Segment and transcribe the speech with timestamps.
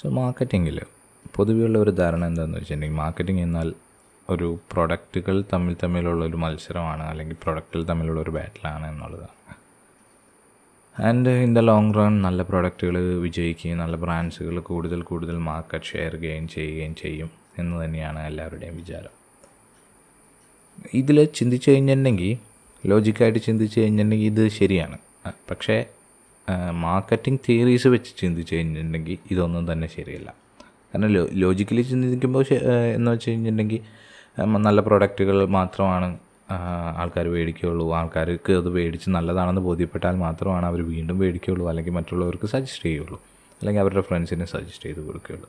[0.00, 0.76] So മാർക്കറ്റിങ്ങിൽ
[1.36, 3.68] പൊതുവെയുള്ള ഒരു ധാരണ എന്താണെന്ന് വെച്ചിട്ടുണ്ടെങ്കിൽ മാർക്കറ്റിംഗ് എന്നാൽ
[4.30, 9.34] ഒരു പ്രൊഡക്റ്റുകൾ തമ്മിൽ തമ്മിലുള്ള ഒരു മത്സരമാണ് അല്ലെങ്കിൽ പ്രൊഡക്റ്റുകൾ തമ്മിലുള്ള ഒരു ബാറ്റിലാണ് എന്നുള്ളതാണ്.
[11.00, 16.48] And in the long run നല്ല പ്രൊഡക്റ്റുകൾ വിജയിക്കുകയും നല്ല ബ്രാൻഡ്സുകൾ കൂടുതൽ കൂടുതൽ മാർക്കറ്റ് ഷെയർ ഗെയിൻ
[16.48, 19.14] ചെയ്യുകയും ചെയ്യും എന്ന് തന്നെയാണ് എല്ലാവരുടെയും വിചാരം.
[20.94, 22.38] ഇതിൽ ചിന്തിച്ചു കഴിഞ്ഞിട്ടുണ്ടെങ്കിൽ
[22.86, 24.98] ലോജിക്കായിട്ട് ചിന്തിച്ച് കഴിഞ്ഞിട്ടുണ്ടെങ്കിൽ ഇത് ശരിയാണ്.
[25.50, 25.86] പക്ഷേ
[26.84, 30.34] മാർക്കറ്റിംഗ് തിയറീസ് വെച്ച് ചിന്തിച്ച് കഴിഞ്ഞിട്ടുണ്ടെങ്കിൽ ഇതൊന്നും തന്നെ ശരിയല്ല.
[30.90, 32.44] കാരണം ലോ ലോജിക്കലി ചിന്തിക്കുമ്പോൾ
[32.94, 33.80] എന്ന് വെച്ച് കഴിഞ്ഞിട്ടുണ്ടെങ്കിൽ
[34.66, 36.18] നല്ല പ്രൊഡക്റ്റുകൾ മാത്രമാണ്
[37.00, 37.92] ആൾക്കാർ മേടിക്കുകയുള്ളൂ.
[37.92, 43.18] ആൾക്കാർക്ക് അത് മേടിച്ച് നല്ലതാണെന്ന് ബോധ്യപ്പെട്ടാൽ മാത്രമാണ് അവർ വീണ്ടും മേടിക്കുകയുള്ളൂ അല്ലെങ്കിൽ മറ്റുള്ളവർക്ക് സജസ്റ്റ് ചെയ്യുള്ളൂ
[43.60, 45.48] അല്ലെങ്കിൽ അവരുടെ ഫ്രണ്ട്സിനെ സജസ്റ്റ് ചെയ്ത് കൊടുക്കുകയുള്ളൂ.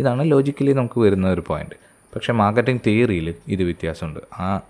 [0.00, 1.76] ഇതാണ് ലോജിക്കലി നമുക്ക് വരുന്ന ഒരു പോയിന്റ്
[2.14, 4.20] പക്ഷേ മാർക്കറ്റിംഗ് തിയറിയിൽ ഇത് വ്യത്യാസമുണ്ട്.
[4.38, 4.60] ആ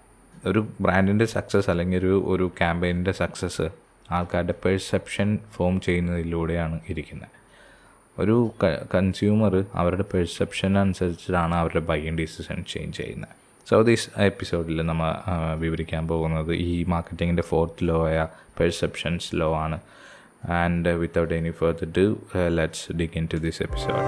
[0.46, 3.66] ഒരു ബ്രാൻഡിന്റെ സക്സസ് അല്ലെങ്കിൽ ഒരു ഒരു ക്യാമ്പയിന്റെ സക്സസ്
[4.10, 7.30] ആൾക്കാരുടെ പെർസെപ്ഷൻ ഫോം ചെയ്യുന്നതിലൂടെയാണ് ഇരിക്കുന്നത്.
[8.18, 8.54] ഒരു
[8.94, 13.34] കൺസ്യൂമർ അവരുടെ പെർസെപ്ഷൻ അനുസരിച്ചിട്ടാണ് അവരുടെ ബൈയിങ് ഡിസിഷൻ ചേഞ്ച് ചെയ്യുന്നത്.
[13.68, 15.12] സോ ദീസ് എപ്പിസോഡിൽ നമ്മൾ
[15.54, 18.26] വിവരിക്കാൻ പോകുന്നത് ഈ മാർക്കറ്റിങ്ങിന്റെ ഫോർത്ത് ലോ ആയ
[18.60, 19.80] പെർസെപ്ഷൻസ് ലോ ആണ്.
[20.50, 22.18] And without any further do
[22.48, 24.04] let's dig into this episode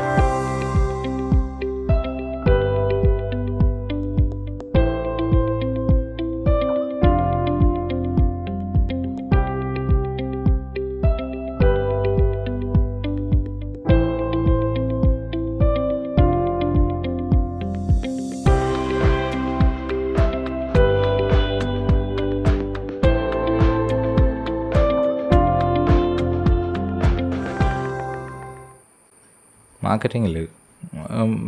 [29.87, 30.37] മാർക്കറ്റിങ്ങിൽ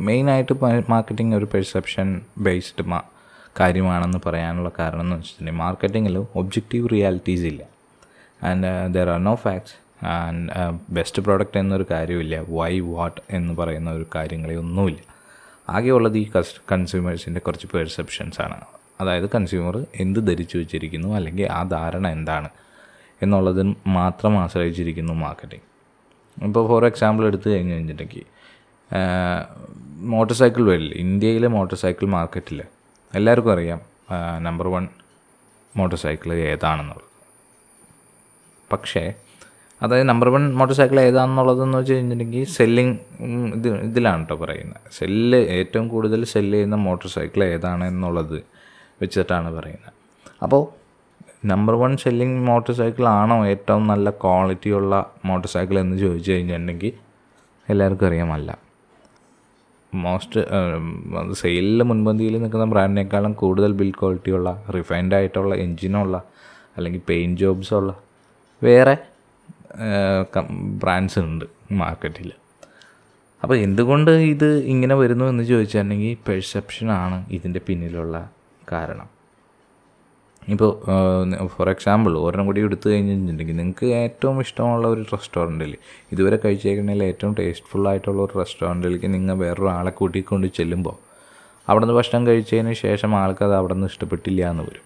[0.09, 0.55] മെയിനായിട്ട്
[0.93, 2.09] മാർക്കറ്റിംഗ് ഒരു പെർസെപ്ഷൻ
[2.47, 2.99] ബേസ്ഡ് മാ
[3.61, 7.63] കാര്യമാണെന്ന് പറയാനുള്ള കാരണം എന്ന് വെച്ചിട്ടുണ്ടെങ്കിൽ മാർക്കറ്റിങ്ങിൽ ഒബ്ജക്റ്റീവ് റിയാലിറ്റീസ് ഇല്ല.
[8.49, 10.51] And there are no facts and
[10.91, 15.01] best product എന്നൊരു കാര്യമില്ല വൈ വാട്ട് എന്ന് പറയുന്ന ഒരു കാര്യങ്ങളെ ഒന്നുമില്ല.
[15.69, 18.59] ആകെയുള്ളത് ഈ കസ് കൺസ്യൂമേഴ്സിന്റെ കുറച്ച് പെർസെപ്ഷൻസ് ആണ്.
[19.01, 22.49] അതായത് കൺസ്യൂമർ എന്ത് ധരിച്ചു വെച്ചിരിക്കുന്നു അല്ലെങ്കിൽ ആ ധാരണ എന്താണ്
[23.23, 25.67] എന്നുള്ളതിന് മാത്രം ആശ്രയിച്ചിരിക്കുന്നു മാർക്കറ്റിംഗ്.
[26.47, 28.25] ഇപ്പോൾ ഫോർ എക്സാമ്പിൾ എടുത്തു കഴിഞ്ഞ് കഴിഞ്ഞിട്ടുണ്ടെങ്കിൽ
[30.15, 30.93] മോട്ടോർ സൈക്കിൾ വരില്ല?
[31.05, 32.59] ഇന്ത്യയിലെ മോട്ടോർ സൈക്കിൾ മാർക്കറ്റിൽ
[33.19, 33.81] എല്ലാവർക്കും അറിയാം
[34.47, 34.85] നമ്പർ വൺ
[35.77, 37.09] മോട്ടോർ സൈക്കിൾ ഏതാണെന്നുള്ളത്.
[38.73, 39.03] പക്ഷേ
[39.83, 42.95] അതായത് നമ്പർ വൺ മോട്ടോർ സൈക്കിൾ ഏതാണെന്നുള്ളതെന്ന് വെച്ച് കഴിഞ്ഞിട്ടുണ്ടെങ്കിൽ സെല്ലിങ്
[43.59, 44.81] ഇത് ഇതിലാണ് കേട്ടോ പറയുന്നത്.
[44.99, 48.39] സെല്ല് ഏറ്റവും കൂടുതൽ സെല്ല് ചെയ്യുന്ന മോട്ടോർ സൈക്കിൾ ഏതാണ് എന്നുള്ളത്
[49.03, 49.93] വെച്ചിട്ടാണ് പറയുന്നത്.
[50.47, 50.63] അപ്പോൾ
[51.43, 54.95] number one selling motor cycle ആണോ ഏറ്റവും നല്ല ക്വാളിറ്റിയുള്ള
[55.25, 56.93] മോട്ടോർ സൈക്കിൾ എന്ന് ചോദിച്ചു കഴിഞ്ഞിട്ടുണ്ടെങ്കിൽ
[57.69, 58.59] എല്ലാവർക്കും അറിയാമല്ല.
[59.95, 60.41] മോസ്റ്റ്
[61.33, 66.17] സെയിലിൽ മുൻപന്തിയിൽ നിൽക്കുന്ന ബ്രാൻഡിനേക്കാളും കൂടുതൽ ബിൽഡ് ക്വാളിറ്റിയുള്ള റിഫൈൻഡ് ആയിട്ടുള്ള എൻജിനുള്ള
[66.77, 67.93] അല്ലെങ്കിൽ പെയിന്റ് ജോബ്സ് ഉള്ള
[68.63, 68.97] വേറെ
[70.83, 72.33] ബ്രാൻഡ്സ് ഉണ്ട് മാർക്കറ്റിൽ
[73.43, 78.31] അപ്പോൾ എന്തുകൊണ്ട് ഇത് ഇങ്ങനെ വരുന്നു എന്ന് ചോദിച്ചിട്ടുണ്ടെങ്കിൽ പെർസെപ്ഷനാണ് ഇതിന്റെ പിന്നിലുള്ള
[78.73, 79.18] കാരണം.
[80.49, 80.71] ഇപ്പോൾ
[81.55, 85.73] ഫോർ എക്സാമ്പിൾ ഒരെണ്ണം കൂടി എടുത്തു കഴിഞ്ഞിട്ടുണ്ടെങ്കിൽ നിങ്ങൾക്ക് ഏറ്റവും ഇഷ്ടമുള്ള ഒരു റെസ്റ്റോറന്റിൽ
[86.13, 90.97] ഇതുവരെ കഴിച്ചേക്കുന്നതിൽ ഏറ്റവും ടേസ്റ്റ്ഫുൾ ആയിട്ടുള്ള ഒരു റെസ്റ്റോറന്റിലേക്ക് നിങ്ങൾ വേറൊരാളെ കൂട്ടിക്കൊണ്ട് ചെല്ലുമ്പോൾ
[91.69, 94.85] അവിടെ നിന്ന് ഭക്ഷണം കഴിച്ചതിന് ശേഷം ആൾക്കത് അവിടെ നിന്ന് ഇഷ്ടപ്പെട്ടില്ല എന്ന് വരും.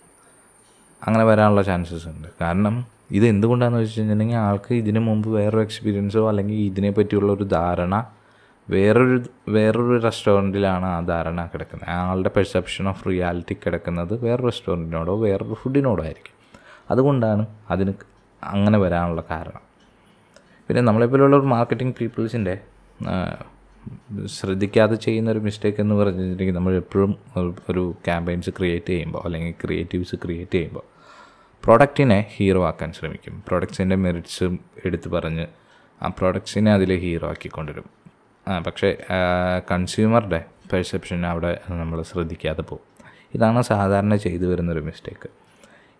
[1.02, 2.28] അങ്ങനെ വരാനുള്ള ചാൻസസ് ഉണ്ട്.
[2.40, 2.74] കാരണം
[3.10, 7.94] ഇത് എന്തുകൊണ്ടാണെന്ന് വെച്ച് കഴിഞ്ഞിട്ടുണ്ടെങ്കിൽ ആൾക്ക് ഇതിനു മുമ്പ് വേറൊരു എക്സ്പീരിയൻസോ അല്ലെങ്കിൽ ഇതിനെ പറ്റിയുള്ള ഒരു ധാരണ
[8.70, 11.90] വേറൊരു വേറൊരു റെസ്റ്റോറന്റിലാണ് ആ ധാരണ കിടക്കുന്നത്.
[11.90, 16.34] ആളുടെ പെർസെപ്ഷൻ ഓഫ് റിയാലിറ്റി കിടക്കുന്നത് വേറൊരു റെസ്റ്റോറന്റിനോടോ വേറൊരു ഫുഡിനോടോ ആയിരിക്കും.
[16.90, 17.92] അതുകൊണ്ടാണ് അതിന്
[18.42, 19.60] അങ്ങനെ വരാനുള്ള കാരണം.
[20.68, 22.60] പിന്നെ നമ്മളെപ്പോലുള്ള ഒരു മാർക്കറ്റിംഗ് പീപ്പിൾസിന്റെ
[24.26, 27.18] ശ്രദ്ധിക്കാതെ ചെയ്യുന്ന ഒരു മിസ്റ്റേക്ക് എന്ന് പറഞ്ഞിട്ടുണ്ടെങ്കിൽ നമ്മൾ എപ്പോഴും
[27.70, 30.84] ഒരു ക്യാമ്പയിൻസ് ക്രിയേറ്റ് ചെയ്യുമ്പോൾ അല്ലെങ്കിൽ ക്രിയേറ്റീവ്സ് ക്രിയേറ്റ് ചെയ്യുമ്പോൾ
[31.64, 33.42] പ്രോഡക്റ്റിനെ ഹീറോ ആക്കാൻ ശ്രമിക്കും.
[33.48, 35.46] പ്രോഡക്ട്സിന്റെ മെറിറ്റ്സും എടുത്തു പറഞ്ഞ്
[36.02, 38.01] ആ പ്രോഡക്ട്സിനെ അതിൽ ഹീറോ ആക്കിക്കൊണ്ടുവരും
[38.66, 38.96] പക്ഷേ
[39.70, 42.86] കൺസ്യൂമറുടെ പെർസെപ്ഷൻ അവിടെ നമ്മൾ ശ്രദ്ധിക്കാതെ പോകും.
[43.34, 45.28] ഇതാണ് സാധാരണ ചെയ്തു വരുന്നൊരു മിസ്റ്റേക്ക്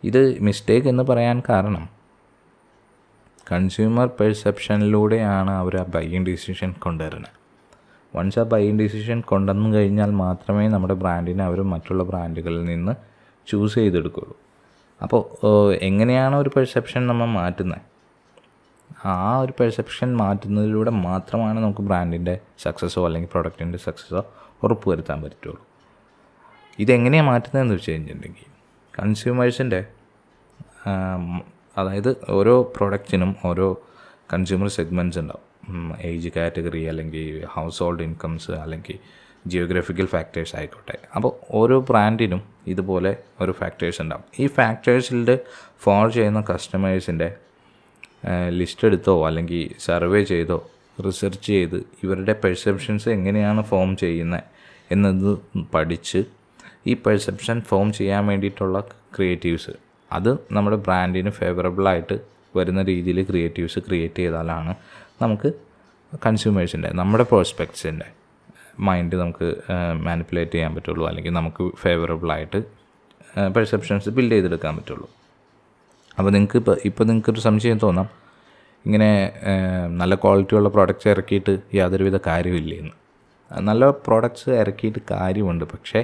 [0.04, 1.88] ഇത് മിസ്റ്റേക്ക് എന്ന് പറയാൻ കാരണം
[3.52, 7.36] കൺസ്യൂമർ പെർസെപ്ഷനിലൂടെയാണ് അവർ ആ ബൈയിങ് ഡിസിഷൻ കൊണ്ടുവരുന്നത്.
[8.16, 12.92] വൺസ് ആ ബൈയിങ് ഡിസിഷൻ കൊണ്ടുവന്നു കഴിഞ്ഞാൽ മാത്രമേ നമ്മുടെ ബ്രാൻഡിനെ അവർ മറ്റുള്ള ബ്രാൻഡുകളിൽ നിന്ന്
[13.46, 14.36] ചൂസ് ചെയ്തെടുക്കുകയുള്ളൂ.
[15.02, 17.91] അപ്പോൾ എങ്ങനെയാണ് ഒരു പെർസെപ്ഷൻ നമ്മൾ മാറ്റുന്നത്?
[19.04, 25.60] ആ ഒരു പെർസെപ്ഷൻ മാറ്റുന്നതിലൂടെ മാത്രമാണ് നമുക്ക് ബ്രാൻഡിന്റെ സക്സസ്സോ അല്ലെങ്കിൽ പ്രൊഡക്റ്റിന്റെ സക്സസ്സോ ഉറപ്പ് ഉറപ്പുവരുത്താൻ പറ്റുള്ളൂ.
[26.78, 28.48] ഇതെങ്ങനെയാണ് മാറ്റുന്നതെന്ന് വെച്ച് കഴിഞ്ഞിട്ടുണ്ടെങ്കിൽ
[28.98, 29.86] കൺസ്യൂമേഴ്സിന്റെ
[31.76, 33.80] അതായത് ഓരോ പ്രൊഡക്റ്റിനും ഓരോ
[34.32, 35.96] കൺസ്യൂമർ സെഗ്മെന്റ്സ് ഉണ്ടാവും.
[36.00, 38.98] ഏജ് കാറ്റഗറി അല്ലെങ്കിൽ ഹൗസ് ഹോൾഡ് ഇൻകംസ് അല്ലെങ്കിൽ
[39.46, 40.98] ജിയോഗ്രഫിക്കൽ ഫാക്ടേഴ്സ് ആയിക്കോട്ടെ.
[41.16, 44.24] അപ്പോൾ ഓരോ ബ്രാൻഡിനും ഇതുപോലെ ഒരു ഫാക്ടേഴ്സ് ഉണ്ടാവും.
[44.38, 45.38] ഈ ഫാക്ടേഴ്സിൽ
[45.78, 47.36] ഫോളോ ചെയ്യുന്ന കസ്റ്റമേഴ്സിന്റെ
[48.50, 50.70] ലിസ്റ്റ് എടുത്തോ അല്ലെങ്കിൽ സർവേ ചെയ്തോ
[51.06, 54.42] റിസർച്ച് ചെയ്ത് ഇവരുടെ പെർസെപ്ഷൻസ് എങ്ങനെയാണ് ഫോം ചെയ്യുന്നത്
[54.92, 55.38] എന്നത്
[55.74, 56.24] പഠിച്ച്
[56.86, 58.80] ഈ പെർസെപ്ഷൻ ഫോം ചെയ്യാൻ വേണ്ടിയിട്ടുള്ള
[59.14, 59.70] ക്രിയേറ്റീവ്സ്
[60.12, 62.20] അത് നമ്മുടെ ബ്രാൻഡിന് ഫേവറബിളായിട്ട്
[62.56, 64.74] വരുന്ന രീതിയിൽ ക്രിയേറ്റീവ്സ് ക്രിയേറ്റ് ചെയ്താലാണ്
[65.22, 65.52] നമുക്ക്
[66.26, 68.04] കൺസ്യൂമേഴ്സിന്റെ നമ്മുടെ പ്രോസ്പെക്ട്സിന്റെ
[68.78, 69.56] മൈൻഡ് നമുക്ക്
[69.94, 72.60] മാനിപ്പുലേറ്റ് ചെയ്യാൻ പറ്റുള്ളൂ അല്ലെങ്കിൽ നമുക്ക് ഫേവറബിളായിട്ട്
[73.56, 75.08] പെർസെപ്ഷൻസ് ബിൽഡ് ചെയ്തെടുക്കാൻ പറ്റുള്ളൂ.
[76.18, 78.08] അപ്പോൾ നിങ്ങൾക്ക് ഇപ്പോൾ ഇപ്പോൾ നിങ്ങൾക്കൊരു സംശയം തോന്നാം.
[78.86, 79.10] ഇങ്ങനെ
[80.00, 82.94] നല്ല ക്വാളിറ്റിയുള്ള പ്രോഡക്റ്റ്സ് ഇറക്കിയിട്ട് യാതൊരുവിധ കാര്യമില്ല എന്ന്.
[83.50, 85.64] നല്ല പ്രോഡക്റ്റ്സ് ഇറക്കിയിട്ട് കാര്യമുണ്ട്.
[85.64, 86.00] പക്ഷേ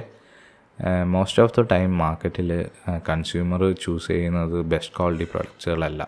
[1.05, 2.51] മോസ്റ്റ് ഓഫ് ദ ടൈം മാർക്കറ്റിൽ
[3.09, 6.07] കൺസ്യൂമർ ചൂസ് ചെയ്യുന്നത് ബെസ്റ്റ് ക്വാളിറ്റി പ്രോഡക്റ്റ്സുകളല്ല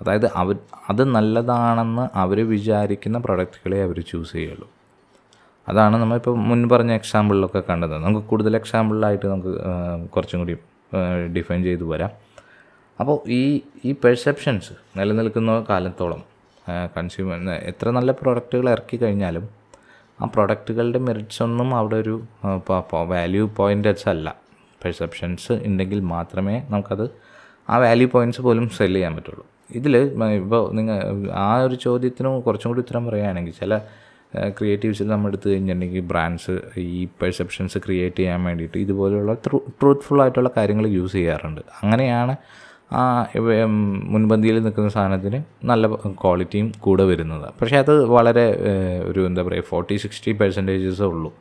[0.00, 0.56] അതായത് അവർ
[0.90, 4.68] അത് നല്ലതാണെന്ന് അവർ വിചാരിക്കുന്ന പ്രൊഡക്റ്റുകളെ അവർ ചൂസ് ചെയ്യുള്ളൂ.
[5.68, 7.94] അതാണ് നമ്മളിപ്പോൾ മുൻ പറഞ്ഞ എക്സാമ്പിളിലൊക്കെ കണ്ടത്.
[8.04, 9.52] നമുക്ക് കൂടുതൽ എക്സാമ്പിളിലായിട്ട് നമുക്ക്
[10.14, 10.56] കുറച്ചും കൂടി
[11.36, 12.10] ഡിഫൈൻ ചെയ്തു വരാം.
[13.00, 13.42] അപ്പോൾ ഈ
[13.88, 16.22] ഈ പെർസെപ്ഷൻസ് നിലനിൽക്കുന്ന കാലത്തോളം
[16.96, 17.38] കൺസ്യൂമർ
[17.70, 19.44] എത്ര നല്ല പ്രോഡക്റ്റുകൾ ഇറക്കി കഴിഞ്ഞാലും
[20.18, 22.16] ആ പ്രൊഡക്റ്റുകളുടെ മെറിറ്റ്സ് ഒന്നും അവിടെ ഒരു
[23.12, 24.28] വാല്യൂ പോയിന്റഡ്സ് അല്ല.
[24.80, 27.06] പെർസെപ്ഷൻസ് ഉണ്ടെങ്കിൽ മാത്രമേ നമുക്കത്
[27.72, 29.44] ആ വാല്യൂ പോയിന്റ്സ് പോലും സെൽ ചെയ്യാൻ പറ്റുള്ളൂ.
[29.78, 29.94] ഇതിൽ
[30.42, 30.96] ഇപ്പോൾ നിങ്ങൾ
[31.46, 33.74] ആ ഒരു ചോദ്യത്തിന് കുറച്ചും കൂടി ഉത്തരം പറയുകയാണെങ്കിൽ ചില
[34.58, 36.54] ക്രിയേറ്റീവ്സിൽ നമ്മൾ എടുത്തു കഴിഞ്ഞിട്ടുണ്ടെങ്കിൽ ബ്രാൻഡ്സ്
[36.98, 39.32] ഈ പെർസെപ്ഷൻസ് ക്രിയേറ്റ് ചെയ്യാൻ വേണ്ടിയിട്ട് ഇതുപോലെയുള്ള
[39.80, 41.62] ട്രൂത്ത്ഫുൾ ആയിട്ടുള്ള കാര്യങ്ങൾ യൂസ് ചെയ്യാറുണ്ട്.
[41.82, 42.34] അങ്ങനെയാണ്
[42.92, 43.26] ആ
[44.02, 47.52] മുൻപന്തിയിൽ നിൽക്കുന്ന സാധനത്തിന് നല്ല ക്വാളിറ്റിയും കൂടെ വരുന്നത്.
[47.60, 48.58] പക്ഷേ അത് വളരെ
[49.04, 51.34] ഒരു എന്താ പറയുക ഫോർട്ടി സിക്സ്റ്റി പെർസെന്റേജസേ ഉള്ളൂ.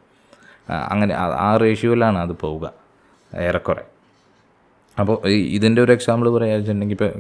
[0.90, 2.72] അങ്ങനെ ആ- റേഷ്യോയിലാണ് അത് പോവുക
[3.38, 3.82] ഏറെക്കുറെ.
[5.00, 7.12] അപ്പോൾ ഇതിന്റെ ഒരു എക്സാമ്പിൾ പറയുകയാണെന്നുണ്ടെങ്കിൽ ഇപ്പോൾ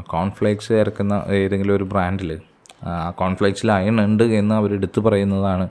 [0.00, 2.38] കോൺഫ്ലേക്സ് ഇറക്കുന്ന ഏതെങ്കിലും ഒരു ബ്രാൻഡിൽ
[2.84, 5.68] ആ കോൺഫ്ലേക്സിൽ അയൺ ഉണ്ട് എന്ന് അവർ എടുത്തു പറയുന്നതാണ്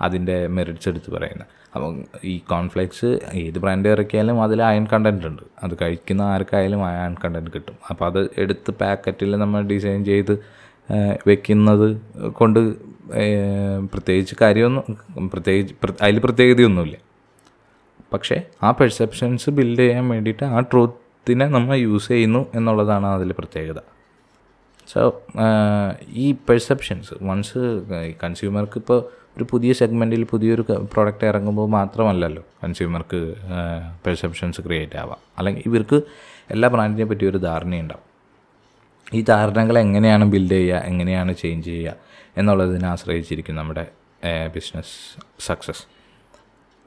[0.00, 1.48] അതിന്റെ മെറിറ്റ്സ് എടുത്ത് പറയുന്നത്.
[1.74, 3.08] അപ്പം ഈ കോൺഫ്ലെക്സ്
[3.40, 5.42] ഏത് ബ്രാൻഡ് ഇറക്കിയാലും അതിൽ അയൺ കണ്ടന്റ് ഉണ്ട്.
[5.62, 7.76] അത് കഴിക്കുന്ന ആർക്കായാലും അയൺ കണ്ടന്റ് കിട്ടും.
[7.90, 10.34] അപ്പോൾ അത് എടുത്ത് പാക്കറ്റിൽ നമ്മൾ ഡിസൈൻ ചെയ്ത്
[11.26, 11.88] വെക്കുന്നത്
[12.38, 12.60] കൊണ്ട്
[13.92, 16.96] പ്രത്യേകിച്ച് കാര്യമൊന്നും പ്രത്യേകിച്ച് അതിൽ പ്രത്യേകതയൊന്നുമില്ല.
[18.12, 23.80] പക്ഷേ ആ പെർസെപ്ഷൻസ് ബിൽഡ് ചെയ്യാൻ വേണ്ടിയിട്ട് ആ ട്രൂത്തിനെ നമ്മൾ യൂസ് ചെയ്യുന്നു എന്നുള്ളതാണ് അതിൽ പ്രത്യേകത.
[24.92, 25.00] സോ
[26.24, 27.62] ഈ പെർസെപ്ഷൻസ് വൺസ്
[28.22, 29.00] കൺസ്യൂമർക്ക് ഇപ്പോൾ
[29.38, 30.62] ഒരു പുതിയ സെഗ്മെന്റിൽ പുതിയൊരു
[30.92, 33.18] പ്രോഡക്റ്റ് ഇറങ്ങുമ്പോൾ മാത്രമല്ലല്ലോ കൺസ്യൂമർക്ക്
[34.06, 35.20] പെർസെപ്ഷൻസ് ക്രിയേറ്റ് ആവാം.
[35.38, 35.98] അല്ലെങ്കിൽ ഇവർക്ക്
[36.50, 38.04] എല്ലാ ബ്രാൻഡിനെ പറ്റി ഒരു ധാരണയുണ്ടാവും.
[39.14, 41.94] ഈ ധാരണകൾ എങ്ങനെയാണ് ബിൽഡ് ചെയ്യുക എങ്ങനെയാണ് ചേഞ്ച് ചെയ്യുക
[42.36, 43.84] എന്നുള്ളതിനെ ആശ്രയിച്ചിരിക്കും നമ്മുടെ
[44.54, 44.94] ബിസിനസ്
[45.46, 45.84] സക്സസ്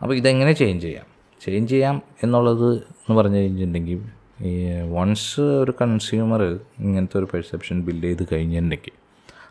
[0.02, 1.08] അപ്പോൾ ഇതെങ്ങനെ ചേഞ്ച് ചെയ്യാം?
[1.42, 4.02] ചേഞ്ച് ചെയ്യാം എന്നുള്ളത് എന്ന് പറഞ്ഞു കഴിഞ്ഞിട്ടുണ്ടെങ്കിൽ
[4.42, 4.54] ഈ
[4.94, 6.42] വൺസ് ഒരു കൺസ്യൂമർ
[6.80, 8.96] ഇങ്ങനത്തെ ഒരു പെർസെപ്ഷൻ ബിൽഡ് ചെയ്ത് കഴിഞ്ഞിട്ടുണ്ടെങ്കിൽ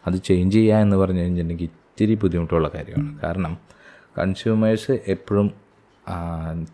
[0.06, 1.70] അത് ചേഞ്ച് ചെയ്യുക എന്ന് പറഞ്ഞു കഴിഞ്ഞിട്ടുണ്ടെങ്കിൽ
[2.00, 3.18] ഇത്തിരി ബുദ്ധിമുട്ടുള്ള കാര്യമാണ്.
[3.20, 3.58] കാരണം
[4.18, 5.52] കൺസ്യൂമേഴ്സ് എപ്പോഴും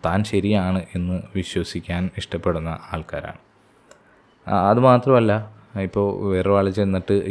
[0.06, 3.36] താൻ ശരിയാണ് എന്ന് വിശ്വസിക്കാൻ ഇഷ്ടപ്പെടുന്ന ആൾക്കാരാണ്.
[4.48, 5.50] അതുമാത്രമല്ല അത് മാത്രമല്ല
[5.82, 7.22] ഇപ്പോൾ വേറൊരാൾ ചെന്നിട്ട്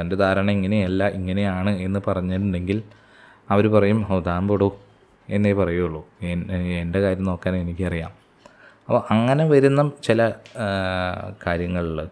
[0.00, 2.82] തന്റെ ധാരണ ഇങ്ങനെയല്ല ഇങ്ങനെയാണ് എന്ന് പറഞ്ഞിട്ടുണ്ടെങ്കിൽ
[3.50, 4.78] അവർ പറയും ഓ താൻ പൊടൂ
[5.28, 6.06] എന്നേ പറയുള്ളൂ.
[6.22, 8.10] എൻ- എന്റെ കാര്യം നോക്കാൻ എനിക്കറിയാം.
[8.88, 10.32] അപ്പോൾ അങ്ങനെ വരുന്ന ചില
[11.46, 12.08] കാര്യങ്ങളിൽ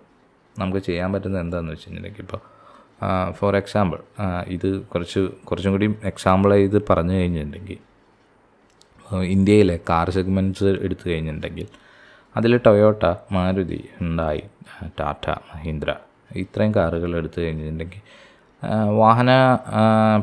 [0.58, 2.55] നമുക്ക് ചെയ്യാൻ പറ്റുന്നത് എന്താണെന്ന് വെച്ചിട്ടുണ്ടെങ്കിൽ ഇപ്പോൾ
[3.30, 3.98] ഫോർ എക്സാമ്പിൾ
[4.46, 7.78] ഇത് കുറച്ച് കുറച്ചും കൂടി എക്സാമ്പിൾ ചെയ്ത് പറഞ്ഞു കഴിഞ്ഞിട്ടുണ്ടെങ്കിൽ
[9.24, 11.66] ഇന്ത്യയിലെ കാർ സെഗ്മെന്റ്സ് എടുത്തു കഴിഞ്ഞിട്ടുണ്ടെങ്കിൽ
[12.36, 14.42] അതിൽ ടൊയോട്ട മാരുതി ഉണ്ടായി
[15.00, 15.94] ടാറ്റ മഹീന്ദ്ര
[16.36, 18.02] ഇത്രയും കാറുകൾ എടുത്തു കഴിഞ്ഞിട്ടുണ്ടെങ്കിൽ
[18.98, 19.30] വാഹന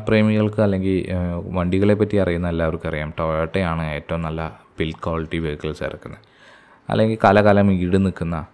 [0.08, 1.06] പ്രേമികൾക്ക് അല്ലെങ്കിൽ
[1.44, 6.22] വണ്ടികളെ പറ്റി അറിയുന്ന എല്ലാവർക്കും അറിയാം ടൊയോട്ടയാണ് ഏറ്റവും നല്ല ബിൽഡ് ക്വാളിറ്റി വെഹിക്കിൾസ് ഇറക്കുന്നത്.
[6.90, 8.46] അല്ലെങ്കിൽ കലകാലം ഈട് നിൽക്കുന്ന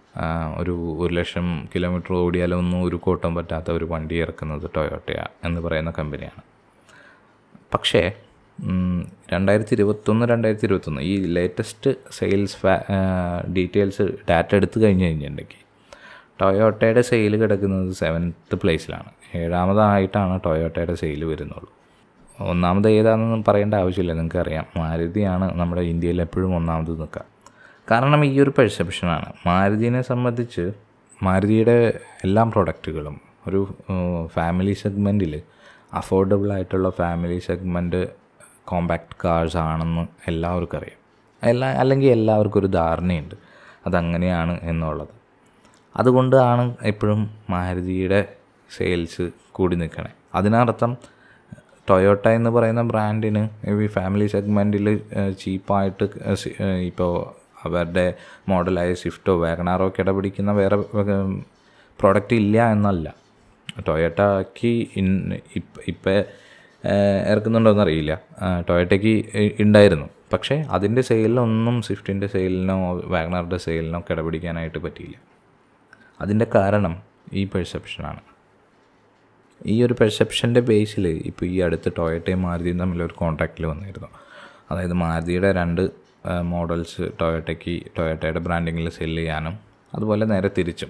[0.57, 6.41] ഒരു ഒരു ലക്ഷം കിലോമീറ്റർ ഓടിയാലൊന്നും ഒരു കോട്ടം പറ്റാത്ത ഒരു വണ്ടി ഇറക്കുന്നത് ടൊയോട്ടയ എന്ന് പറയുന്ന കമ്പനിയാണ്.
[7.73, 8.11] പക്ഷേ
[9.31, 12.57] രണ്ടായിരത്തി ഇരുപത്തൊന്ന് രണ്ടായിരത്തി ഇരുപത്തൊന്ന് ഈ ലേറ്റസ്റ്റ് സെയിൽസ്
[13.57, 15.61] ഡീറ്റെയിൽസ് ഡാറ്റ എടുത്തു കഴിഞ്ഞ് കഴിഞ്ഞിട്ടുണ്ടെങ്കിൽ
[16.41, 21.69] ടൊയോട്ടയുടെ സെയിൽ കിടക്കുന്നത് സെവൻത്ത് പ്ലേസിലാണ് ഏഴാമതായിട്ടാണ് ടൊയോട്ടയുടെ സെയിൽ വരുന്നുള്ളൂ.
[22.41, 24.13] ഒന്നാമത് ഏതാണെന്ന് പറയേണ്ട ആവശ്യമില്ല.
[24.13, 27.30] നിങ്ങൾക്കറിയാം മാരുതിയാണ് നമ്മുടെ ഇന്ത്യയിൽ എപ്പോഴും ഒന്നാമത് നിൽക്കുക.
[27.91, 30.71] കാരണം ഈ ഒരു പെർസെപ്ഷനാണ് മാരുതിനെ സംബന്ധിച്ച്
[31.23, 33.61] മാരുതിയുടെ എല്ലാ പ്രൊഡക്റ്റുകളും ഒരു
[34.33, 35.41] ഫാമിലി സെഗ്മെന്റിൽ
[35.93, 38.01] അഫോർഡബിൾ ആയിട്ടുള്ള ഫാമിലി സെഗ്മെന്റ്
[38.65, 40.99] കോമ്പാക്ട് കാർസ് ആണെന്ന് എല്ലാവർക്കും അറിയാം.
[41.43, 43.35] എല്ലാ അല്ലെങ്കിൽ എല്ലാവർക്കും ഒരു ധാരണയുണ്ട്.
[43.87, 45.13] അതങ്ങനെയാണ് എന്നുള്ളത്.
[45.97, 48.21] അതുകൊണ്ടാണ് എപ്പോഴും മാരുതിയുടെ
[48.77, 50.11] സെയിൽസ് കൂടി നിൽക്കണേ.
[50.35, 50.97] അതിനർത്ഥം
[51.89, 53.49] ടൊയോട്ട എന്ന് പറയുന്ന ബ്രാൻഡിന്
[53.83, 54.87] ഈ ഫാമിലി സെഗ്മെന്റിൽ
[55.39, 56.05] ചീപ്പായിട്ട്
[56.81, 58.05] ഇപ്പോൾ അവരുടെ
[58.49, 60.77] മോഡലായ സ്വിഫ്റ്റോ വാഗണാറോ കിടപിടിക്കുന്ന വേറെ
[61.99, 63.07] പ്രോഡക്റ്റ് ഇല്ല എന്നല്ല.
[63.87, 65.09] ടൊയോട്ടയ്ക്ക് ഇൻ
[65.87, 66.23] ഇപ്പം
[67.31, 68.13] ഇറക്കുന്നുണ്ടോയെന്ന് അറിയില്ല
[68.69, 69.13] ടൊയോട്ടയ്ക്ക്
[69.63, 72.75] ഉണ്ടായിരുന്നു പക്ഷേ അതിന്റെ സെയിലിനൊന്നും സ്വിഫ്റ്റിന്റെ സെയിലിനോ
[73.13, 75.17] വാഗണറുടെ സെയിലിനോ കിടപിടിക്കാനായിട്ട് പറ്റിയില്ല.
[76.21, 76.93] അതിന്റെ കാരണം
[77.33, 78.21] ഈ പെർസെപ്ഷനാണ്
[79.65, 84.07] ഈ ഒരു പെർസെപ്ഷന്റെ ബേസിൽ ഇപ്പോൾ ഈ അടുത്ത് ടൊയറ്റയും മാരുതിയും തമ്മിലൊരു കോൺട്രാക്റ്റിൽ വന്നിരുന്നു.
[84.71, 85.81] അതായത് മാരുതിയുടെ രണ്ട്
[86.41, 89.59] മോഡൽസ് ടൊയോട്ടയ്ക്ക് ടൊയോട്ടയുടെ ബ്രാൻഡിങ്ങിൽ സെല്ല് ചെയ്യാനും
[89.93, 90.89] അതുപോലെ നേരെ തിരിച്ചും.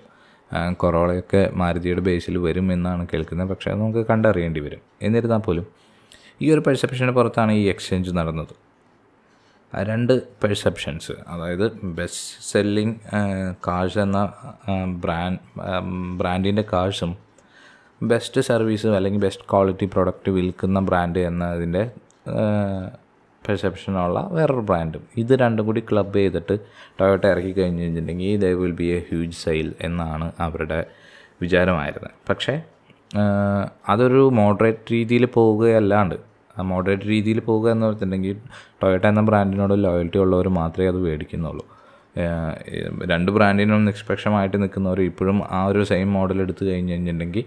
[0.77, 3.49] കൊറോളയൊക്കെ മാരുതിയുടെ ബേസിൽ വരും എന്നാണ് കേൾക്കുന്നത്.
[3.49, 4.81] പക്ഷേ അത് നമുക്ക് കണ്ടറിയേണ്ടി വരും.
[5.01, 5.67] എന്നിരുന്നാൽ പോലും
[6.41, 8.53] ഈ ഒരു പെർസെപ്ഷന് പുറത്താണ് ഈ എക്സ്ചേഞ്ച് നടന്നത്.
[9.73, 12.95] രണ്ട് പെർസെപ്ഷൻസ് അതായത് ബെസ്റ്റ് സെല്ലിംഗ്
[13.67, 14.33] കാഴ്സ് എന്ന
[14.87, 15.39] ബ്രാൻഡ്
[16.17, 17.17] ബ്രാൻഡിന്റെ കാഴ്സും
[18.03, 21.91] ബെസ്റ്റ് സർവീസും അല്ലെങ്കിൽ ബെസ്റ്റ് ക്വാളിറ്റി പ്രൊഡക്റ്റ് വിൽക്കുന്ന ബ്രാൻഡ് എന്നതിന്റെ
[23.45, 26.55] പെർസെപ്ഷനുള്ള വേറൊരു ബ്രാൻഡും ഇത് രണ്ടും കൂടി ക്ലബ് ചെയ്തിട്ട്
[26.99, 30.79] ടൊയോട്ട ഇറക്കി കഴിഞ്ഞ് കഴിഞ്ഞിട്ടുണ്ടെങ്കിൽ they will be a huge sale എന്നാണ് അവരുടെ
[31.41, 32.13] വിചാരമായിരുന്നത്.
[32.29, 32.61] പക്ഷേ
[33.89, 36.15] അതൊരു മോഡറേറ്റ് രീതിയിൽ പോവുകയല്ലാണ്ട്
[36.59, 38.37] ആ മോഡറേറ്റ് രീതിയിൽ പോവുക എന്ന് പറഞ്ഞിട്ടുണ്ടെങ്കിൽ
[38.83, 41.65] ടൊയോട്ട എന്ന ബ്രാൻഡിനോട് ലോയൽറ്റി ഉള്ളവർ മാത്രമേ അത് മേടിക്കുന്നുള്ളൂ.
[43.11, 47.45] രണ്ട് ബ്രാൻഡിനും നിഷ്പക്ഷമായിട്ട് നിൽക്കുന്നവർ ഇപ്പോഴും ആ ഒരു സെയിം മോഡൽ എടുത്തു കഴിഞ്ഞ് കഴിഞ്ഞിട്ടുണ്ടെങ്കിൽ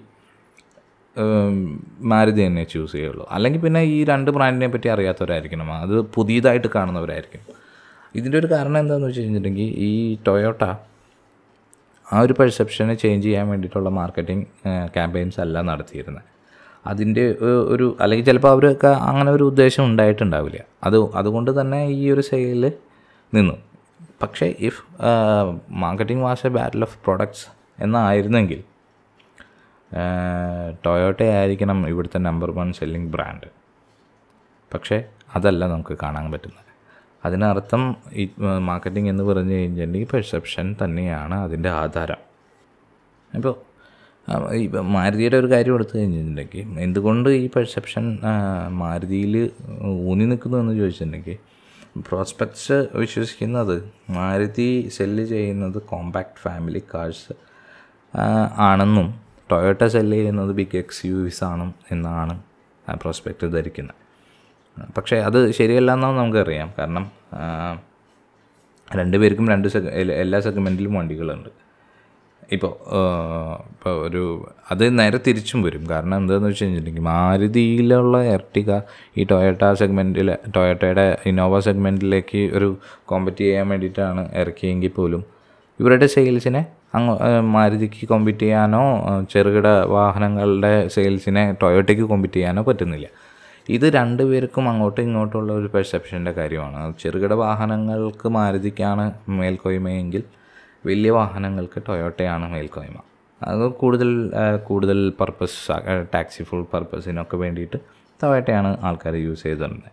[2.12, 3.24] മാരുതി തന്നെ ചൂസ് ചെയ്യുള്ളൂ.
[3.34, 5.68] അല്ലെങ്കിൽ പിന്നെ ഈ രണ്ട് ബ്രാൻഡിനെ പറ്റി അറിയാത്തവരായിരിക്കണം.
[5.84, 7.42] അത് പുതിയതായിട്ട് കാണുന്നവരായിരിക്കും.
[8.18, 10.62] ഇതിന്റെ ഒരു കാരണം എന്താണെന്ന് വെച്ച് കഴിഞ്ഞിട്ടുണ്ടെങ്കിൽ ഈ ടൊയോട്ട
[12.12, 14.46] ആ ഒരു പെർസെപ്ഷനെ ചേഞ്ച് ചെയ്യാൻ വേണ്ടിയിട്ടുള്ള മാർക്കറ്റിംഗ്
[14.94, 16.26] ക്യാമ്പയിൻസ് അല്ല നടത്തിയിരുന്നത്.
[16.86, 17.24] അതിന്റെ
[17.72, 20.60] ഒരു അല്ലെങ്കിൽ ചിലപ്പോൾ അവർക്ക് അങ്ങനെ ഒരു ഉദ്ദേശം ഉണ്ടായിട്ടുണ്ടാവില്ല.
[20.84, 22.64] അത് അതുകൊണ്ട് തന്നെ ഈ ഒരു സെയിൽ
[23.34, 23.56] നിന്നു.
[24.22, 24.82] പക്ഷേ if
[25.84, 27.46] marketing was a battle of products
[27.84, 28.60] എന്നായിരുന്നെങ്കിൽ
[30.86, 33.48] Toyota ആയിരിക്കണം ഇവിടുത്തെ നമ്പർ വൺ സെല്ലിംഗ് ബ്രാൻഡ്
[34.74, 36.60] പക്ഷേ അതല്ല നമുക്ക് കാണാൻ പറ്റുന്നത്.
[37.24, 42.16] അതിനർത്ഥം ഈ മാർക്കറ്റിംഗ് എന്ന് പറഞ്ഞു കഴിഞ്ഞാൽ ഈ പെർസെപ്ഷൻ തന്നെയാണ് അതിന്റെ ആധാരം.
[43.34, 43.54] ഇപ്പോൾ
[44.54, 48.18] ഇപ്പം മാരുതിയുടെ ഒരു കാര്യം എടുത്തു കഴിഞ്ഞിട്ടുണ്ടെങ്കിൽ എന്തുകൊണ്ട് ഈ പെർസെപ്ഷൻ
[48.68, 49.50] മാരുതിയിൽ
[49.82, 51.36] ഊന്നി നിൽക്കുന്നു എന്ന് ചോദിച്ചിട്ടുണ്ടെങ്കിൽ
[52.02, 57.32] പ്രോസ്പെക്ട്സ് വിശ്വസിക്കുന്നത് മാരുതി സെല്ല് ചെയ്യുന്നത് കോമ്പാക്ട് ഫാമിലി കാഴ്സ്
[58.58, 59.20] ആണെന്നും
[59.50, 62.34] ടൊയോട്ട സെല്ല് ചെയ്യുന്നത് ബിഗ് എക്സ് യു വിസ് ആണ് എന്നാണ്
[63.02, 64.00] പ്രോസ്പെക്റ്റ് ധരിക്കുന്നത്.
[64.96, 66.70] പക്ഷേ അത് ശരിയല്ല എന്നാണ് നമുക്കറിയാം.
[66.78, 67.04] കാരണം
[68.98, 69.90] രണ്ടുപേർക്കും രണ്ട് സെഗ്
[70.22, 71.50] എല്ലാ സെഗ്മെന്റിലും വണ്ടികളുണ്ട്.
[72.52, 72.72] ഇപ്പോൾ
[73.72, 74.22] ഇപ്പോൾ ഒരു
[74.70, 75.84] അത് നേരെ തിരിച്ചും വരും.
[75.90, 78.78] കാരണം എന്താണെന്ന് വെച്ച് കഴിഞ്ഞിട്ടുണ്ടെങ്കിൽ മാരുതിയിലുള്ള എർട്ടിക
[79.18, 82.68] ഈ ടൊയോട്ട സെഗ്മെന്റിൽ ടൊയോട്ടയുടെ ഇന്നോവ സെഗ്മെന്റിലേക്ക് ഒരു
[83.04, 85.24] കോമ്പറ്റ് ചെയ്യാൻ വേണ്ടിയിട്ടാണ് ഇറക്കിയെങ്കിൽ പോലും
[85.80, 86.62] ഇവരുടെ സെയിൽസിനെ
[86.96, 87.14] അങ്ങ്
[87.54, 88.82] മാരുതിക്ക് കോമ്പീറ്റ് ചെയ്യാനോ
[89.32, 93.08] ചെറുകിട വാഹനങ്ങളുടെ സെയിൽസിനെ ടൊയോട്ടയ്ക്ക് കോമ്പീറ്റ് ചെയ്യാനോ പറ്റുന്നില്ല.
[93.68, 96.80] ഇത് രണ്ടുപേർക്കും അങ്ങോട്ടും ഇങ്ങോട്ടുള്ള ഒരു പെർസെപ്ഷന്റെ കാര്യമാണ്.
[97.02, 100.22] ചെറുകിട വാഹനങ്ങൾക്ക് മാരുതിക്കാണ് മേൽക്കോയ്മയെങ്കിൽ
[100.86, 102.98] വലിയ വാഹനങ്ങൾക്ക് ടൊയോട്ടയാണ് മേൽക്കോയ്മ.
[103.40, 104.10] അത് കൂടുതൽ
[104.68, 105.58] കൂടുതൽ പർപ്പസ്
[106.14, 107.78] ടാക്സി ഫുൾ പർപ്പസിനൊക്കെ വേണ്ടിയിട്ട്
[108.22, 109.88] ടൊയോട്ടയാണ് ആൾക്കാർ യൂസ് ചെയ്തിട്ടുണ്ട്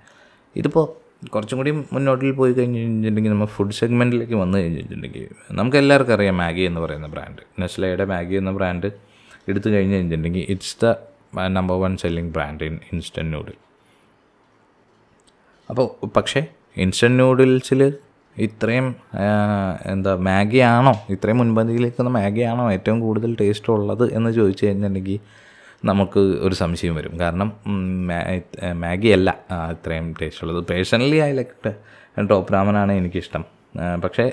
[0.55, 0.85] ഇതിപ്പോൾ
[1.21, 6.61] കുറച്ചും കൂടി മുന്നോട്ടിൽ പോയി കഴിഞ്ഞ് കഴിഞ്ഞിട്ടുണ്ടെങ്കിൽ നമ്മൾ ഫുഡ് സെഗ്മെന്റിലേക്ക് വന്നു കഴിഞ്ഞിട്ടുണ്ടെങ്കിൽ നമുക്ക് എല്ലാവർക്കും അറിയാം മാഗി
[6.61, 8.89] എന്ന് പറയുന്ന ബ്രാൻഡ് നെസ്ലയുടെ മാഗി എന്ന ബ്രാൻഡ്
[9.47, 10.95] എടുത്തു കഴിഞ്ഞ് കഴിഞ്ഞിട്ടുണ്ടെങ്കിൽ it's the
[11.47, 13.57] number one selling brand in instant noodle
[15.69, 16.41] അപ്പോൾ പക്ഷേ
[16.77, 17.81] ഇൻസ്റ്റന്റ് നൂഡിൽസിൽ
[18.35, 18.95] ഇത്രയും
[19.85, 20.93] എന്താ മാഗിയാണോ?
[21.09, 25.19] ഇത്രയും മുൻപന്തിയിൽ നിൽക്കുന്ന മാഗി ആണോ ഏറ്റവും കൂടുതൽ ടേസ്റ്റ് ഉള്ളത് എന്ന് ചോദിച്ചു കഴിഞ്ഞിട്ടുണ്ടെങ്കിൽ
[25.89, 27.13] നമുക്ക് ഒരു സംശയം വരും.
[27.19, 27.49] കാരണം
[28.83, 29.29] മാഗി അല്ല
[29.73, 30.61] ഇത്രയും ടേസ്റ്റ് ഉള്ളത്.
[30.71, 31.73] പേഴ്സണലി ഐ ലൈക്ക്
[32.31, 33.43] ടോപ്പ് രാമനാണ് എനിക്കിഷ്ടം.
[34.03, 34.25] പക്ഷേ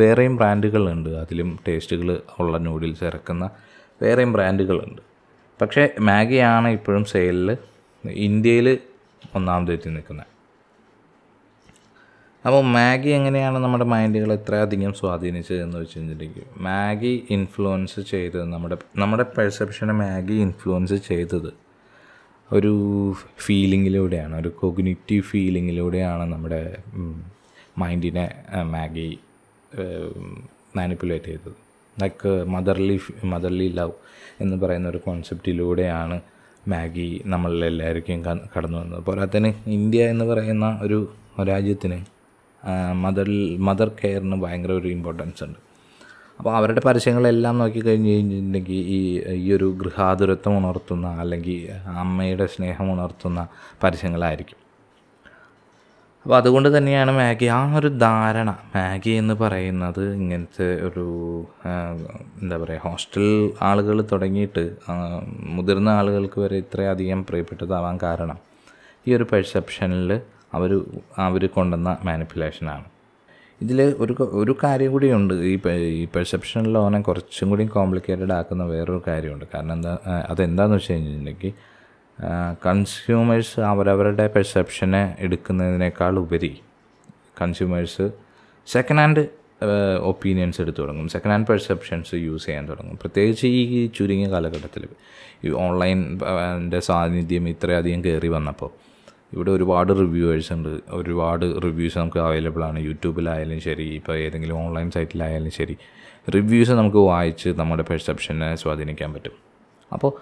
[0.00, 2.10] വേറെയും ബ്രാൻഡുകളുണ്ട് അതിലും ടേസ്റ്റുകൾ
[2.40, 3.44] ഉള്ള നൂഡിൽസ് ഇറക്കുന്ന
[4.02, 5.02] വേറെയും ബ്രാൻഡുകളുണ്ട്
[5.60, 7.50] പക്ഷേ മാഗിയാണ് ഇപ്പോഴും സെയിലിൽ
[8.28, 8.68] ഇന്ത്യയിൽ
[9.34, 10.30] ഒന്നാമതെത്തി നിൽക്കുന്നത്.
[12.46, 19.22] അപ്പോൾ മാഗി എങ്ങനെയാണ് നമ്മുടെ മൈൻഡുകൾ ഇത്രയധികം സ്വാധീനിച്ചത് എന്ന് വെച്ച് കഴിഞ്ഞിട്ടുണ്ടെങ്കിൽ മാഗി ഇൻഫ്ലുവൻസ് ചെയ്തത് നമ്മുടെ നമ്മുടെ
[19.22, 21.52] പെർസെപ്ഷനെ മാഗി ഇൻഫ്ലുവൻസ് ചെയ്തത്
[22.52, 22.72] ഒരു
[23.38, 26.76] ഫീലിങ്ങിലൂടെയാണ് ഒരു കൊഗ്നിറ്റീവ് ഫീലിങ്ങിലൂടെയാണ് നമ്മുടെ
[27.78, 29.18] മൈൻഡിനെ മാഗി
[30.76, 31.52] മാനിപ്പുലേറ്റ് ചെയ്തത്.
[32.02, 33.92] ലൈക്ക് മദർലി മദർലി ലവ്
[34.40, 36.20] എന്ന് പറയുന്ന ഒരു കോൺസെപ്റ്റിലൂടെയാണ്
[36.68, 38.24] മാഗി നമ്മളിലെല്ലാവർക്കും
[38.58, 41.12] കടന്നു വന്നത് പോരാത്തന്നെ ഇന്ത്യ എന്ന് പറയുന്ന ഒരു
[41.48, 42.15] രാജ്യത്തിന്
[43.04, 43.28] മദർ
[43.68, 45.58] മദർ കെയറിന് ഭയങ്കര ഒരു ഇമ്പോർട്ടൻസ് ഉണ്ട്.
[46.38, 49.00] അപ്പോൾ അവരുടെ പരസ്യങ്ങളെല്ലാം നോക്കി കഴിഞ്ഞ് കഴിഞ്ഞിട്ടുണ്ടെങ്കിൽ ഈ
[49.44, 51.60] ഈ ഒരു ഗൃഹാതുരത്വം ഉണർത്തുന്ന അല്ലെങ്കിൽ
[52.04, 53.42] അമ്മയുടെ സ്നേഹം ഉണർത്തുന്ന
[53.82, 54.60] പരസ്യങ്ങളായിരിക്കും.
[56.26, 61.04] അപ്പോൾ അതുകൊണ്ട് തന്നെയാണ് മാഗി ആ ഒരു ധാരണ മാഗി എന്ന് പറയുന്നത് ഇങ്ങനത്തെ ഒരു
[62.42, 63.28] എന്താ പറയുക ഹോസ്റ്റൽ
[63.62, 64.64] ആളുകൾ തുടങ്ങിയിട്ട്
[65.56, 68.38] മുതിർന്ന ആളുകൾക്ക് വരെ ഇത്രയധികം പ്രിയപ്പെട്ടതാവാൻ കാരണം
[69.06, 70.10] ഈ ഒരു പെർസെപ്ഷനിൽ
[70.54, 70.84] അവർ
[71.18, 72.84] അവർ കൊണ്ടുവന്ന മാനിപ്പുലേഷനാണ്
[73.62, 75.34] ഇതിൽ ഒരു ഒരു കാര്യം കൂടിയുണ്ട്.
[75.34, 75.60] ഈ
[76.00, 79.44] ഈ പെർസെപ്ഷൻ ലോനെ കുറച്ചും കൂടി കോംപ്ലിക്കേറ്റഡ് ആക്കുന്ന വേറൊരു കാര്യമുണ്ട്.
[79.54, 79.98] കാരണം എന്താ
[80.28, 81.52] അതെന്താണെന്ന് വെച്ച് കഴിഞ്ഞിട്ടുണ്ടെങ്കിൽ
[82.66, 86.62] കൺസ്യൂമേഴ്സ് അവരവരുടെ പെർസെപ്ഷനെ എടുക്കുന്നതിനേക്കാൾ ഉപരി
[87.42, 88.10] കൺസ്യൂമേഴ്സ്
[88.66, 89.28] സെക്കൻഡ് ഹാൻഡ്
[90.00, 91.08] ഒപ്പീനിയൻസ് എടുത്തു തുടങ്ങും.
[91.08, 92.96] സെക്കൻഡ് ഹാൻഡ് പെർസെപ്ഷൻസ് യൂസ് ചെയ്യാൻ തുടങ്ങും.
[92.96, 94.88] പ്രത്യേകിച്ച് ഈ ചുരുങ്ങിയ കാലഘട്ടത്തിൽ
[95.44, 96.18] ഈ ഓൺലൈൻ
[96.80, 98.85] സാന്നിധ്യം ഇത്രയധികം കയറി വന്നപ്പോൾ
[99.32, 100.80] ഇവിടെ ഒരുപാട് റിവ്യൂവേഴ്സ് ഉണ്ട്.
[100.90, 102.78] ഒരുപാട് റിവ്യൂസ് നമുക്ക് അവൈലബിൾ ആണ്.
[102.78, 105.76] യൂട്യൂബിലായാലും ശരി ഇപ്പോൾ ഏതെങ്കിലും ഓൺലൈൻ സൈറ്റിലായാലും ശരി
[106.34, 109.32] റിവ്യൂസ് നമുക്ക് വായിച്ച് നമ്മുടെ പെർസെപ്ഷനെ സ്വാധീനിക്കാൻ പറ്റും.
[109.92, 110.12] അപ്പോൾ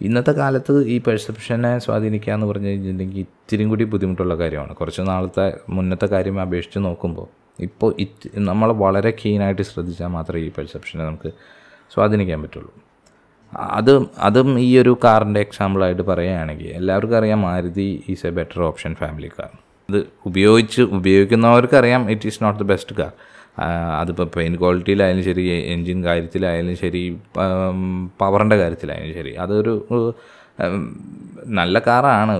[0.00, 4.74] ഇന്നത്തെ കാലത്ത് ഈ പെർസെപ്ഷനെ സ്വാധീനിക്കുക എന്ന് പറഞ്ഞു കഴിഞ്ഞിട്ടുണ്ടെങ്കിൽ ഇത്തിരി കൂടി ബുദ്ധിമുട്ടുള്ള കാര്യമാണ്.
[4.74, 7.28] കുറച്ച് നാളത്തെ മുന്നത്തെ കാര്യം അപേക്ഷിച്ച് നോക്കുമ്പോൾ
[7.60, 7.94] ഇപ്പോൾ
[8.38, 11.32] നമ്മൾ വളരെ കീനായിട്ട് ശ്രദ്ധിച്ചാൽ മാത്രമേ ഈ പെർസെപ്ഷനെ നമുക്ക്
[11.94, 12.72] സ്വാധീനിക്കാൻ പറ്റുള്ളൂ.
[13.76, 19.30] അത് അതും ഈ ഒരു കാറിന്റെ എക്സാമ്പിളായിട്ട് പറയുകയാണെങ്കിൽ എല്ലാവർക്കും അറിയാം Maruti is a better option family
[19.38, 19.50] car
[19.88, 23.12] ഇത് ഉപയോഗിച്ച് ഉപയോഗിക്കുന്നവർക്ക് അറിയാം it is not the best car
[24.00, 25.42] അതിപ്പോൾ പെയിൻ ക്വാളിറ്റിയിലായാലും ശരി
[25.74, 27.02] എൻജിൻ കാര്യത്തിലായാലും ശരി
[28.22, 29.32] പവറിന്റെ കാര്യത്തിലായാലും ശരി.
[29.44, 29.74] അതൊരു
[31.60, 32.34] നല്ല കാറാണ്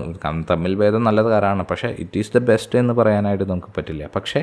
[0.51, 4.03] തമ്മിൽ ഭേദം നല്ല കാറാണ് പക്ഷേ ഇറ്റ് ഈസ് ദ ബെസ്റ്റ് എന്ന് പറയാനായിട്ട് നമുക്ക് പറ്റില്ല.
[4.15, 4.41] പക്ഷേ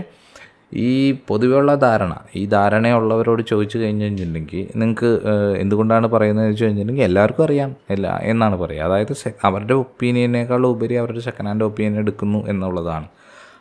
[0.74, 5.20] ഈ പൊതുവെയുള്ള ധാരണ ഈ ധാരണയുള്ളവരോട് ചോദിച്ചു കഴിഞ്ഞ് കഴിഞ്ഞിട്ടുണ്ടെങ്കിൽ നിങ്ങൾക്ക്
[5.58, 7.76] എന്തുകൊണ്ടാണ് പറയുന്നത് ചോദിച്ചു കഴിഞ്ഞിട്ടുണ്ടെങ്കിൽ എല്ലാവർക്കും അറിയാം.
[7.90, 8.82] എല്ലാ എന്നാണ് പറയുക.
[8.82, 13.08] അതായത് അവരുടെ ഒപ്പീനിയനേക്കാൾ ഉപരി അവരുടെ സെക്കൻഡ് ഹാൻഡ് ഒപ്പീനിയൻ എടുക്കുന്നു എന്നുള്ളതാണ്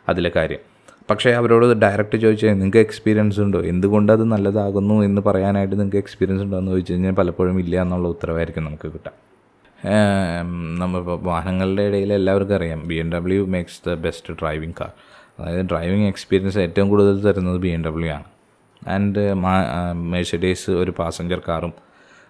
[0.08, 0.58] അതിലെ കാര്യം.
[1.10, 3.60] പക്ഷേ അവരോട് ഡയറക്റ്റ് ചോദിച്ചാൽ നിങ്ങൾക്ക് എക്സ്പീരിയൻസ് ഉണ്ടോ?
[3.62, 8.64] എന്തുകൊണ്ട് അത് നല്ലതാകുന്നു എന്ന് പറയാനായിട്ട് നിങ്ങൾക്ക് എക്സ്പീരിയൻസ് ഉണ്ടോ എന്ന് ചോദിച്ചു കഴിഞ്ഞാൽ പലപ്പോഴും ഇല്ല എന്നുള്ള ഉത്തരവായിരിക്കും
[8.64, 9.16] നമുക്ക് കിട്ടാം
[10.78, 12.88] നമ്മളിപ്പോൾ വാഹനങ്ങളുടെ ഇടയിൽ എല്ലാവർക്കും അറിയാം.
[12.88, 14.90] B M W makes the best driving car
[15.40, 18.28] അതായത് ഡ്രൈവിംഗ് എക്സ്പീരിയൻസ് ഏറ്റവും കൂടുതൽ തരുന്നത് ബി എം ഡബ്ല്യു ആണ്.
[18.88, 19.22] ആൻഡ്
[20.12, 21.72] മെഴ്സിഡീസ് ഒരു പാസഞ്ചർ കാറും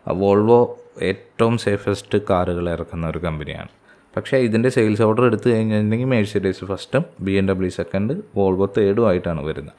[0.08, 0.60] വോൾവോ
[1.02, 3.72] ഏറ്റവും സേഫസ്റ്റ് കാറുകൾ ഇറക്കുന്ന ഒരു കമ്പനിയാണ്
[4.16, 9.42] പക്ഷേ ഇതിന്റെ സെയിൽസ് ഓർഡർ എടുത്തു കഴിഞ്ഞിട്ടുണ്ടെങ്കിൽ Mercedes ഫസ്റ്റും B M W second Volvo തേർഡും ആയിട്ടാണ്
[9.44, 9.76] വരുന്നത്.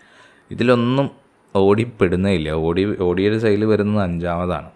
[0.52, 1.08] ഇതിലൊന്നും
[1.56, 4.70] ഓടിപ്പെടുന്നേ ഇല്ല ഓടി ഓടിയുടെ സെയിൽ വരുന്നത് അഞ്ചാമതാണ്.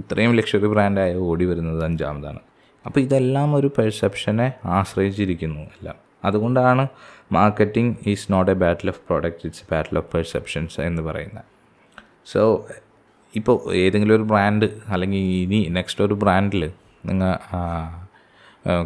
[0.00, 2.40] ഇത്രയും ലക്ഷറി ബ്രാൻഡായ ഓടി വരുന്നത് അഞ്ചാമതാണ്.
[2.86, 5.96] അപ്പോൾ ഇതെല്ലാം ഒരു പെർസെപ്ഷനെ ആശ്രയിച്ചിരിക്കുന്നു എല്ലാം.
[6.24, 6.84] അതുകൊണ്ടാണ്
[7.30, 11.46] marketing is not a battle of product it's battle of perceptions എന്ന് പറയുന്നത്
[12.26, 12.42] സോ
[13.34, 16.64] ഇപ്പോൾ ഏതെങ്കിലും ഒരു ബ്രാൻഡ് അല്ലെങ്കിൽ ഇനി നെക്സ്റ്റ് ഒരു ബ്രാൻഡിൽ
[17.06, 17.30] നിങ്ങൾ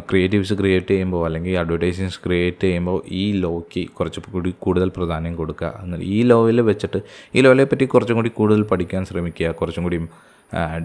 [0.09, 6.01] ക്രിയേറ്റീവ്സ് ക്രിയേറ്റ് ചെയ്യുമ്പോൾ അല്ലെങ്കിൽ അഡ്വർടൈസിങ്സ് ക്രിയേറ്റ് ചെയ്യുമ്പോൾ ഈ ലോയ്ക്ക് കുറച്ച് കൂടി കൂടുതൽ പ്രാധാന്യം കൊടുക്കുക എന്നാൽ
[6.03, 6.99] ഈ ലോയിൽ വെച്ചിട്ട്
[7.35, 9.99] ഈ ലോയിലെ പറ്റി കുറച്ചും കൂടി കൂടുതൽ പഠിക്കാൻ ശ്രമിക്കുക കുറച്ചും കൂടി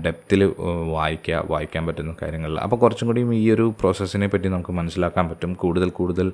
[0.02, 0.52] ഡെപ്തിൽ
[0.92, 5.54] വായിക്കുക വായിക്കാൻ പറ്റുന്ന കാര്യങ്ങളിൽ അപ്പോൾ കുറച്ചും കൂടിയും ഈ ഒരു പ്രോസസ്സിനെ പറ്റി നമുക്ക് മനസ്സിലാക്കാൻ പറ്റും.
[5.54, 6.32] കൂടുതൽ കൂടുതൽ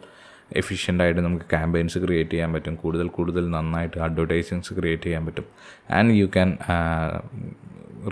[0.57, 2.75] എഫിഷ്യന്റ് ആയിട്ട് നമുക്ക് ക്യാമ്പയിൻസ് ക്രിയേറ്റ് ചെയ്യാൻ പറ്റും.
[2.75, 5.45] കൂടുതൽ കൂടുതൽ നന്നായിട്ട് അഡ്വർടൈസിങ്സ് ക്രിയേറ്റ് ചെയ്യാൻ പറ്റും.
[5.91, 6.59] And you can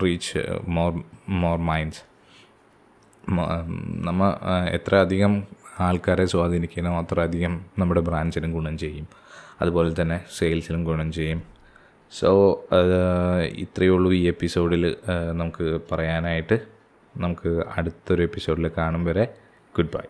[0.03, 2.03] reach more more minds
[4.07, 4.29] നമ്മൾ
[4.69, 5.43] എത്ര അധികം
[5.79, 9.07] ആൾക്കാരെ സ്വാധീനിക്കണോ അത്ര അധികം നമ്മുടെ ബ്രാൻഡ്സിനും ഗുണം ചെയ്യും.
[9.61, 11.41] അതുപോലെ തന്നെ സെയിൽസിനും ഗുണം ചെയ്യും.
[12.11, 12.29] സോ
[13.63, 14.95] ഇത്രയേ ഉള്ളൂ ഈ എപ്പിസോഡിൽ
[15.31, 16.59] നമുക്ക് പറയാനായിട്ട്.
[17.17, 19.25] നമുക്ക് അടുത്തൊരു എപ്പിസോഡിൽ കാണും വരെ.
[19.77, 20.05] ഗുഡ് ബൈ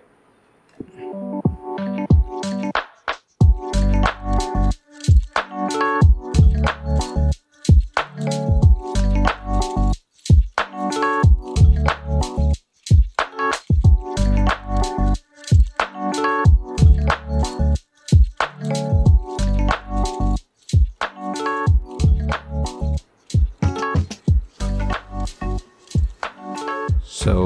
[27.29, 27.41] സോ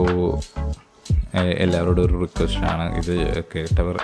[1.35, 3.97] എല്ലാവരോടും ഒരു റിക്വസ്റ്റാണ് ഇത് കേട്ടവർ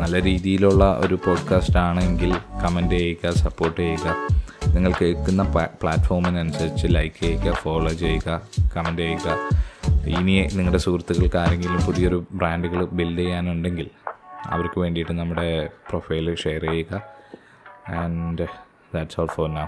[0.00, 4.06] നല്ല രീതിയിലുള്ള ഒരു പോഡ്കാസ്റ്റ് ആണെങ്കിൽ കമന്റ് ചെയ്യുക സപ്പോർട്ട് ചെയ്യുക.
[4.74, 5.42] നിങ്ങൾ കേൾക്കുന്ന
[5.82, 8.40] പ്ലാറ്റ്ഫോമിനനുസരിച്ച് ലൈക്ക് ചെയ്യുക ഫോളോ ചെയ്യുക
[8.76, 9.28] കമന്റ് ചെയ്യുക.
[10.06, 13.90] ഇനി നിങ്ങളുടെ സുഹൃത്തുക്കൾക്ക് ആരെങ്കിലും പുതിയൊരു ബ്രാൻഡുകൾ ബിൽഡ് ചെയ്യാനുണ്ടെങ്കിൽ
[14.46, 17.02] അവർക്ക് വേണ്ടിയിട്ട് നമ്മുടെ പ്രൊഫൈൽ ഷെയർ ചെയ്യുക.
[17.88, 18.46] And
[18.94, 19.66] that's all for now